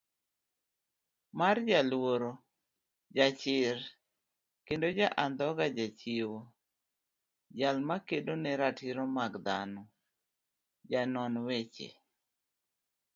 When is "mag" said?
9.17-9.33